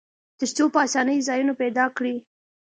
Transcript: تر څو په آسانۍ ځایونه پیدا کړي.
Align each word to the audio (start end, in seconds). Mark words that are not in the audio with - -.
تر 0.39 0.47
څو 0.55 0.63
په 0.73 0.79
آسانۍ 0.85 1.17
ځایونه 1.27 1.53
پیدا 1.61 1.85
کړي. 1.97 2.15